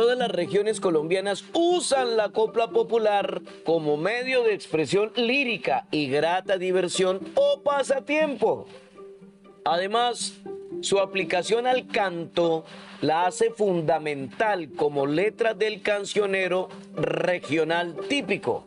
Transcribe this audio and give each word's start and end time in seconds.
todas 0.00 0.16
las 0.16 0.30
regiones 0.30 0.80
colombianas 0.80 1.44
usan 1.52 2.16
la 2.16 2.30
copla 2.30 2.68
popular 2.68 3.42
como 3.66 3.98
medio 3.98 4.42
de 4.42 4.54
expresión 4.54 5.12
lírica 5.14 5.86
y 5.90 6.08
grata 6.08 6.56
diversión 6.56 7.20
o 7.34 7.60
pasatiempo. 7.60 8.64
Además, 9.62 10.38
su 10.80 11.00
aplicación 11.00 11.66
al 11.66 11.86
canto 11.86 12.64
la 13.02 13.26
hace 13.26 13.50
fundamental 13.50 14.70
como 14.74 15.04
letra 15.04 15.52
del 15.52 15.82
cancionero 15.82 16.70
regional 16.94 17.94
típico. 18.08 18.64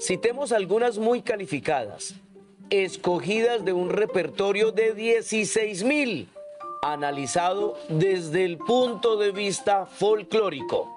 Citemos 0.00 0.52
algunas 0.52 0.96
muy 0.96 1.20
calificadas, 1.20 2.14
escogidas 2.70 3.62
de 3.66 3.74
un 3.74 3.90
repertorio 3.90 4.72
de 4.72 4.94
16 4.94 5.84
mil, 5.84 6.30
analizado 6.82 7.74
desde 7.88 8.44
el 8.44 8.58
punto 8.58 9.16
de 9.16 9.32
vista 9.32 9.86
folclórico. 9.86 10.88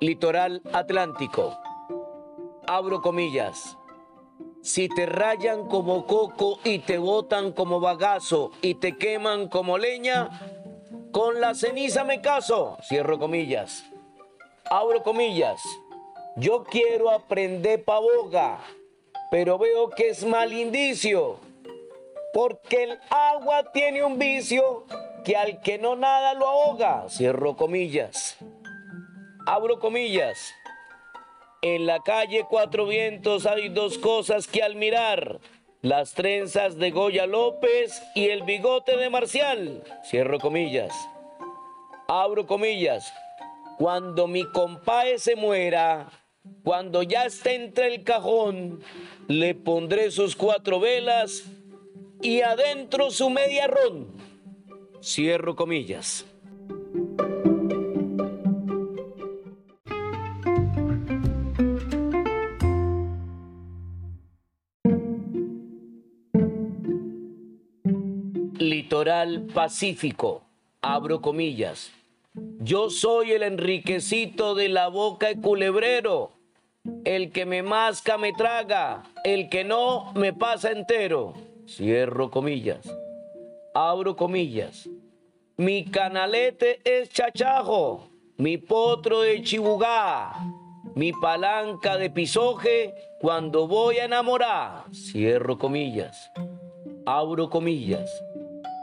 Litoral 0.00 0.62
Atlántico. 0.72 1.58
Abro 2.66 3.02
comillas. 3.02 3.76
Si 4.62 4.88
te 4.88 5.06
rayan 5.06 5.66
como 5.66 6.06
coco 6.06 6.58
y 6.64 6.80
te 6.80 6.98
botan 6.98 7.52
como 7.52 7.80
bagazo 7.80 8.52
y 8.62 8.74
te 8.74 8.96
queman 8.96 9.48
como 9.48 9.78
leña, 9.78 10.28
con 11.12 11.40
la 11.40 11.54
ceniza 11.54 12.04
me 12.04 12.20
caso. 12.20 12.78
Cierro 12.82 13.18
comillas. 13.18 13.84
Abro 14.70 15.02
comillas. 15.02 15.60
Yo 16.36 16.62
quiero 16.62 17.10
aprender 17.10 17.84
pavoga, 17.84 18.60
pero 19.30 19.58
veo 19.58 19.90
que 19.90 20.10
es 20.10 20.24
mal 20.24 20.52
indicio, 20.52 21.38
porque 22.32 22.84
el 22.84 22.98
agua 23.10 23.72
tiene 23.72 24.04
un 24.04 24.18
vicio 24.18 24.86
que 25.24 25.36
al 25.36 25.60
que 25.60 25.78
no 25.78 25.96
nada 25.96 26.34
lo 26.34 26.46
ahoga. 26.46 27.08
Cierro 27.08 27.56
comillas. 27.56 28.38
Abro 29.46 29.78
comillas. 29.78 30.54
En 31.62 31.86
la 31.86 32.00
calle 32.00 32.46
Cuatro 32.48 32.86
Vientos 32.86 33.46
hay 33.46 33.68
dos 33.68 33.98
cosas 33.98 34.46
que 34.46 34.62
al 34.62 34.76
mirar. 34.76 35.40
Las 35.82 36.12
trenzas 36.12 36.76
de 36.76 36.90
Goya 36.90 37.26
López 37.26 38.02
y 38.14 38.28
el 38.28 38.42
bigote 38.42 38.96
de 38.96 39.10
Marcial. 39.10 39.82
Cierro 40.04 40.38
comillas. 40.38 40.94
Abro 42.06 42.46
comillas. 42.46 43.12
Cuando 43.78 44.26
mi 44.26 44.44
compadre 44.44 45.18
se 45.18 45.36
muera, 45.36 46.10
cuando 46.64 47.02
ya 47.02 47.24
esté 47.24 47.54
entre 47.54 47.94
el 47.94 48.04
cajón, 48.04 48.82
le 49.26 49.54
pondré 49.54 50.10
sus 50.10 50.36
cuatro 50.36 50.80
velas 50.80 51.44
y 52.22 52.42
adentro 52.42 53.10
su 53.10 53.30
media 53.30 53.66
ron. 53.66 54.08
Cierro 55.02 55.56
comillas. 55.56 56.26
Litoral 68.58 69.46
Pacífico, 69.54 70.42
abro 70.82 71.22
comillas. 71.22 71.92
Yo 72.58 72.90
soy 72.90 73.32
el 73.32 73.42
enriquecito 73.42 74.54
de 74.54 74.68
la 74.68 74.88
boca 74.88 75.28
de 75.28 75.40
culebrero. 75.40 76.32
El 77.04 77.32
que 77.32 77.46
me 77.46 77.62
masca 77.62 78.18
me 78.18 78.32
traga, 78.32 79.02
el 79.24 79.48
que 79.48 79.64
no 79.64 80.12
me 80.14 80.32
pasa 80.32 80.70
entero. 80.70 81.34
Cierro 81.70 82.32
comillas. 82.32 82.84
Abro 83.74 84.16
comillas. 84.16 84.90
Mi 85.56 85.84
canalete 85.84 86.80
es 86.82 87.10
chachajo, 87.10 88.08
mi 88.38 88.58
potro 88.58 89.20
de 89.20 89.40
chibugá, 89.42 90.32
mi 90.96 91.12
palanca 91.12 91.96
de 91.96 92.10
pisoje 92.10 92.92
cuando 93.20 93.68
voy 93.68 93.98
a 93.98 94.06
enamorar. 94.06 94.86
Cierro 94.92 95.58
comillas. 95.58 96.32
Abro 97.06 97.48
comillas. 97.50 98.10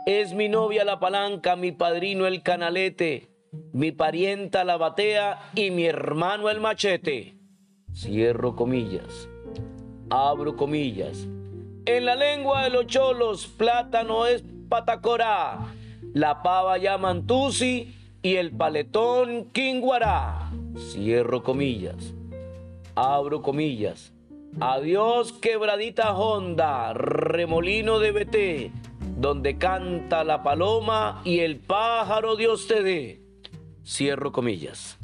Es 0.06 0.34
mi 0.34 0.48
novia 0.48 0.86
la 0.86 0.98
palanca, 0.98 1.58
mi 1.58 1.74
padrino 1.74 2.26
el 2.26 2.42
canalete, 2.42 3.28
mi 3.74 3.92
parienta 3.92 4.64
la 4.64 4.78
batea 4.78 5.52
y 5.56 5.72
mi 5.72 5.88
hermano 5.88 6.50
el 6.50 6.62
machete. 6.62 7.36
Cierro 7.94 8.56
comillas. 8.56 9.28
Abro 10.10 10.56
comillas. 10.56 11.28
En 11.88 12.04
la 12.04 12.16
lengua 12.16 12.64
de 12.64 12.70
los 12.70 12.86
cholos, 12.88 13.48
plátano 13.48 14.26
es 14.26 14.44
patacorá, 14.68 15.58
la 16.14 16.44
pava 16.44 16.78
llaman 16.78 17.26
tusi 17.26 17.96
y 18.22 18.36
el 18.36 18.52
paletón 18.52 19.46
quinguará. 19.54 20.52
Cierro 20.78 21.44
comillas. 21.44 22.14
Abro 22.94 23.42
comillas. 23.42 24.12
Adiós 24.60 25.32
quebradita 25.32 26.14
honda, 26.14 26.92
remolino 26.92 28.00
de 28.00 28.12
BT, 28.12 28.72
donde 29.18 29.58
canta 29.58 30.26
la 30.26 30.44
paloma 30.44 31.22
y 31.24 31.40
el 31.40 31.56
pájaro 31.56 32.36
Dios 32.36 32.68
te 32.68 32.84
dé. 32.84 33.22
Cierro 33.86 34.34
comillas. 34.34 34.97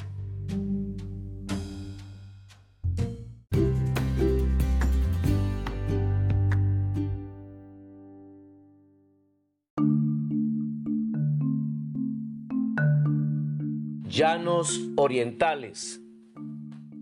Llanos 14.14 14.80
orientales. 14.96 16.00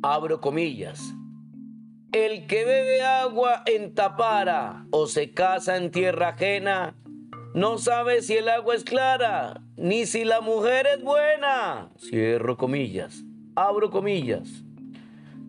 Abro 0.01 0.39
comillas. 0.39 1.13
El 2.13 2.47
que 2.47 2.63
bebe 2.63 3.01
agua 3.01 3.63
en 3.65 3.93
tapara 3.93 4.85
o 4.91 5.07
se 5.07 5.33
casa 5.33 5.75
en 5.75 5.91
tierra 5.91 6.29
ajena, 6.29 6.95
no 7.53 7.79
sabe 7.79 8.21
si 8.21 8.37
el 8.37 8.47
agua 8.47 8.75
es 8.75 8.85
clara, 8.85 9.61
ni 9.75 10.05
si 10.05 10.23
la 10.23 10.39
mujer 10.39 10.87
es 10.87 11.03
buena. 11.03 11.91
Cierro 11.97 12.55
comillas. 12.55 13.25
Abro 13.57 13.91
comillas. 13.91 14.63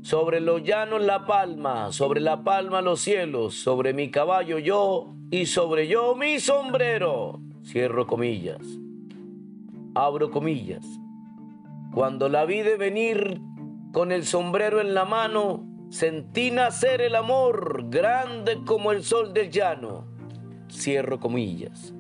Sobre 0.01 0.41
los 0.41 0.65
llanos 0.65 1.01
la 1.01 1.27
palma, 1.27 1.93
sobre 1.93 2.21
la 2.21 2.43
palma 2.43 2.83
los 2.83 3.03
cielos, 3.03 3.55
sobre 3.55 3.95
mi 3.95 4.11
caballo 4.11 4.59
yo 4.59 5.15
y 5.31 5.47
sobre 5.47 5.87
yo 5.87 6.17
mi 6.17 6.41
sombrero. 6.41 7.41
Cierro 7.63 8.09
comillas. 8.09 8.67
Abro 9.95 10.29
comillas. 10.33 10.85
Cuando 11.93 12.31
la 12.31 12.47
vi 12.47 12.63
de 12.63 12.79
venir 12.79 13.39
con 13.93 14.13
el 14.13 14.25
sombrero 14.25 14.81
en 14.81 14.95
la 14.95 15.05
mano, 15.05 15.67
sentí 15.91 16.51
nacer 16.51 17.03
el 17.03 17.15
amor 17.15 17.91
grande 17.91 18.65
como 18.65 18.93
el 18.93 19.03
sol 19.03 19.35
del 19.35 19.51
llano. 19.51 20.07
Cierro 20.71 21.21
comillas. 21.21 21.93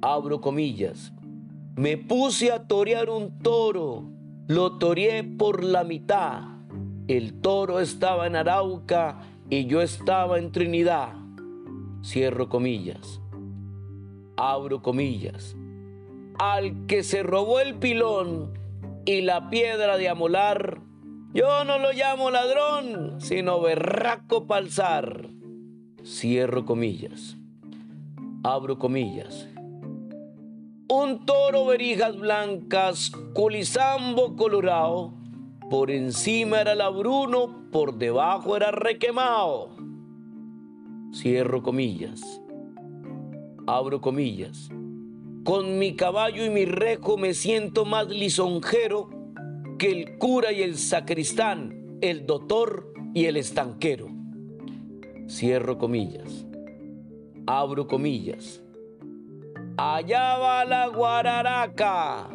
Abro 0.00 0.40
comillas. 0.40 1.12
Me 1.74 1.98
puse 1.98 2.52
a 2.52 2.68
torear 2.68 3.10
un 3.10 3.40
toro, 3.40 4.04
lo 4.46 4.78
toreé 4.78 5.24
por 5.24 5.64
la 5.64 5.82
mitad. 5.82 6.44
El 7.08 7.40
toro 7.40 7.80
estaba 7.80 8.28
en 8.28 8.36
Arauca 8.36 9.18
y 9.50 9.66
yo 9.66 9.82
estaba 9.82 10.38
en 10.38 10.52
Trinidad. 10.52 11.12
Cierro 12.04 12.48
comillas. 12.48 13.20
Abro 14.36 14.80
comillas 14.80 15.56
al 16.38 16.86
que 16.86 17.02
se 17.02 17.22
robó 17.22 17.60
el 17.60 17.74
pilón 17.76 18.52
y 19.04 19.20
la 19.22 19.50
piedra 19.50 19.96
de 19.96 20.08
amolar, 20.08 20.80
yo 21.32 21.64
no 21.64 21.78
lo 21.78 21.92
llamo 21.92 22.30
ladrón, 22.30 23.20
sino 23.20 23.60
berraco 23.60 24.46
palzar. 24.46 25.28
Cierro 26.04 26.64
comillas. 26.64 27.36
Abro 28.42 28.78
comillas. 28.78 29.48
Un 30.88 31.24
toro 31.24 31.64
verijas 31.64 32.16
blancas, 32.18 33.10
culizambo 33.32 34.36
colorado, 34.36 35.14
por 35.70 35.90
encima 35.90 36.60
era 36.60 36.74
labruno, 36.74 37.70
por 37.72 37.94
debajo 37.96 38.54
era 38.56 38.70
requemado. 38.70 39.70
Cierro 41.12 41.62
comillas. 41.62 42.42
Abro 43.66 44.00
comillas. 44.00 44.70
Con 45.44 45.78
mi 45.78 45.94
caballo 45.94 46.42
y 46.42 46.48
mi 46.48 46.64
rejo 46.64 47.18
me 47.18 47.34
siento 47.34 47.84
más 47.84 48.08
lisonjero 48.08 49.10
que 49.78 49.90
el 49.90 50.16
cura 50.16 50.52
y 50.52 50.62
el 50.62 50.78
sacristán, 50.78 51.98
el 52.00 52.24
doctor 52.24 52.94
y 53.12 53.26
el 53.26 53.36
estanquero. 53.36 54.08
Cierro 55.28 55.76
comillas. 55.76 56.46
Abro 57.46 57.86
comillas. 57.86 58.62
Allá 59.76 60.38
va 60.38 60.64
la 60.64 60.86
guararaca. 60.88 62.30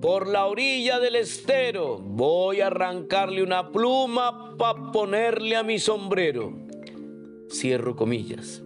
Por 0.00 0.28
la 0.28 0.46
orilla 0.46 1.00
del 1.00 1.16
estero 1.16 1.98
voy 1.98 2.60
a 2.60 2.68
arrancarle 2.68 3.42
una 3.42 3.72
pluma 3.72 4.56
para 4.56 4.92
ponerle 4.92 5.56
a 5.56 5.64
mi 5.64 5.80
sombrero. 5.80 6.52
Cierro 7.50 7.96
comillas. 7.96 8.62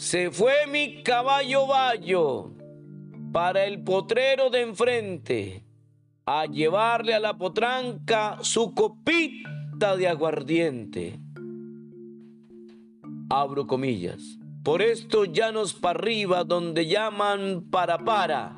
Se 0.00 0.30
fue 0.30 0.66
mi 0.66 1.02
caballo 1.02 1.66
bayo, 1.66 2.52
para 3.32 3.66
el 3.66 3.82
potrero 3.84 4.48
de 4.48 4.62
enfrente 4.62 5.62
a 6.24 6.46
llevarle 6.46 7.12
a 7.12 7.20
la 7.20 7.36
potranca 7.36 8.38
su 8.40 8.74
copita 8.74 9.98
de 9.98 10.08
aguardiente. 10.08 11.20
Abro 13.28 13.66
comillas. 13.66 14.38
Por 14.64 14.80
esto 14.80 15.26
llanos 15.26 15.74
para 15.74 15.98
arriba, 15.98 16.44
donde 16.44 16.86
llaman 16.86 17.68
para 17.70 17.98
para, 17.98 18.56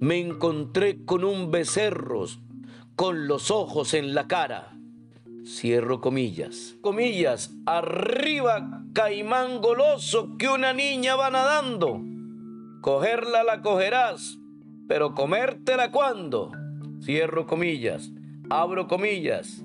me 0.00 0.18
encontré 0.18 1.04
con 1.04 1.22
un 1.22 1.52
becerros 1.52 2.40
con 2.96 3.28
los 3.28 3.52
ojos 3.52 3.94
en 3.94 4.14
la 4.14 4.26
cara. 4.26 4.75
Cierro 5.46 6.00
comillas. 6.00 6.76
Comillas, 6.80 7.54
arriba 7.66 8.82
caimán 8.92 9.60
goloso 9.60 10.36
que 10.36 10.48
una 10.48 10.72
niña 10.72 11.14
va 11.14 11.30
nadando. 11.30 12.00
Cogerla 12.80 13.44
la 13.44 13.62
cogerás, 13.62 14.40
pero 14.88 15.14
comértela 15.14 15.92
cuando. 15.92 16.50
Cierro 17.00 17.46
comillas. 17.46 18.10
Abro 18.50 18.88
comillas. 18.88 19.64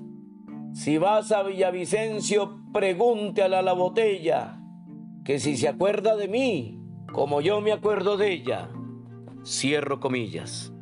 Si 0.72 0.98
vas 0.98 1.32
a 1.32 1.42
Villavicencio, 1.42 2.60
pregúntale 2.72 3.56
a 3.56 3.62
la 3.62 3.72
botella 3.72 4.60
que 5.24 5.40
si 5.40 5.56
se 5.56 5.66
acuerda 5.66 6.16
de 6.16 6.28
mí, 6.28 6.78
como 7.12 7.40
yo 7.40 7.60
me 7.60 7.72
acuerdo 7.72 8.16
de 8.16 8.32
ella. 8.32 8.70
Cierro 9.44 9.98
comillas. 9.98 10.72